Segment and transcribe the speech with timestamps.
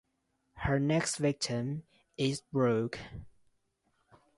[0.55, 1.83] Her next victim
[2.17, 2.97] is Brooke.